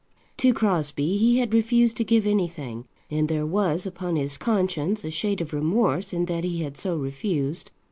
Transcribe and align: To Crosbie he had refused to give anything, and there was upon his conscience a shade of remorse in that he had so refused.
To 0.37 0.51
Crosbie 0.51 1.17
he 1.17 1.37
had 1.37 1.53
refused 1.53 1.95
to 1.97 2.03
give 2.03 2.25
anything, 2.25 2.85
and 3.11 3.27
there 3.29 3.45
was 3.45 3.85
upon 3.85 4.15
his 4.15 4.35
conscience 4.35 5.03
a 5.03 5.11
shade 5.11 5.41
of 5.41 5.53
remorse 5.53 6.11
in 6.11 6.25
that 6.25 6.43
he 6.43 6.63
had 6.63 6.75
so 6.75 6.97
refused. 6.97 7.69